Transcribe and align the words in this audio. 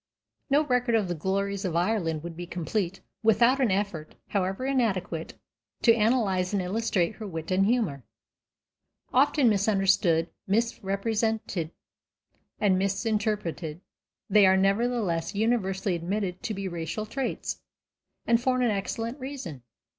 No 0.49 0.63
record 0.65 0.95
of 0.95 1.07
the 1.07 1.13
glories 1.13 1.63
of 1.63 1.75
Ireland 1.75 2.23
would 2.23 2.35
be 2.35 2.47
complete 2.47 3.01
without 3.21 3.59
an 3.61 3.69
effort, 3.69 4.15
however 4.29 4.65
inadequate, 4.65 5.35
to 5.83 5.93
analyze 5.93 6.53
and 6.53 6.59
illustrate 6.59 7.17
her 7.17 7.27
wit 7.27 7.51
and 7.51 7.67
humor. 7.67 8.03
Often 9.13 9.47
misunderstood, 9.49 10.31
misrepresented, 10.47 11.69
and 12.59 12.79
misinterpreted, 12.79 13.81
they 14.27 14.47
are 14.47 14.57
nevertheless 14.57 15.35
universally 15.35 15.93
admitted 15.93 16.41
to 16.45 16.55
be 16.55 16.67
racial 16.67 17.05
traits, 17.05 17.61
and 18.25 18.41
for 18.41 18.59
an 18.59 18.71
excellent 18.71 19.19
reason. 19.19 19.61